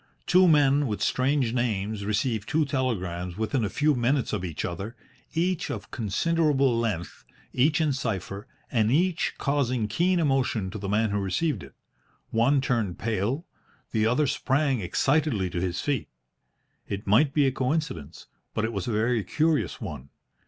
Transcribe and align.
Two 0.25 0.47
men 0.47 0.87
with 0.87 0.99
strange 0.99 1.53
names 1.53 2.05
receive 2.05 2.47
two 2.47 2.65
telegrams 2.65 3.37
within 3.37 3.63
a 3.63 3.69
few 3.69 3.93
minutes 3.93 4.33
of 4.33 4.43
each 4.43 4.65
other, 4.65 4.95
each 5.35 5.69
of 5.69 5.91
considerable 5.91 6.75
length, 6.75 7.23
each 7.53 7.79
in 7.79 7.93
cipher, 7.93 8.47
and 8.71 8.91
each 8.91 9.35
causing 9.37 9.87
keen 9.87 10.17
emotion 10.17 10.71
to 10.71 10.79
the 10.79 10.89
man 10.89 11.11
who 11.11 11.19
received 11.19 11.61
it. 11.61 11.75
One 12.31 12.61
turned 12.61 12.97
pale. 12.97 13.45
The 13.91 14.07
other 14.07 14.25
sprang 14.25 14.79
excitedly 14.79 15.51
to 15.51 15.61
his 15.61 15.81
feet. 15.81 16.09
It 16.87 17.05
might 17.05 17.31
be 17.31 17.45
a 17.45 17.51
coincidence, 17.51 18.25
but 18.55 18.65
it 18.65 18.73
was 18.73 18.87
a 18.87 18.91
very 18.91 19.23
curious 19.23 19.79
one. 19.79 20.09